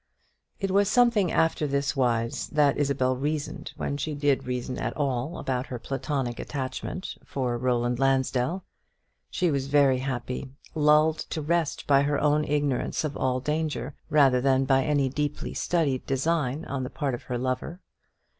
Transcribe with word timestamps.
It 0.59 0.71
was 0.71 0.89
something 0.89 1.31
after 1.31 1.67
this 1.67 1.95
wise 1.95 2.47
that 2.47 2.75
Isabel 2.75 3.15
reasoned 3.15 3.71
when 3.77 3.97
she 3.97 4.15
did 4.15 4.47
reason 4.47 4.79
at 4.79 4.97
all 4.97 5.37
about 5.37 5.67
her 5.67 5.77
platonic 5.77 6.39
attachment 6.39 7.17
for 7.23 7.55
Roland 7.55 7.99
Lansdell. 7.99 8.63
She 9.29 9.51
was 9.51 9.67
very 9.67 9.99
happy, 9.99 10.49
lulled 10.73 11.19
to 11.29 11.39
rest 11.43 11.85
by 11.85 12.01
her 12.01 12.19
own 12.19 12.45
ignorance 12.45 13.03
of 13.03 13.15
all 13.15 13.39
danger, 13.39 13.93
rather 14.09 14.41
than 14.41 14.65
by 14.65 14.83
any 14.83 15.07
deeply 15.07 15.53
studied 15.53 16.07
design 16.07 16.65
on 16.65 16.81
the 16.81 16.89
part 16.89 17.13
of 17.13 17.21
her 17.29 17.37
lover. 17.37 17.79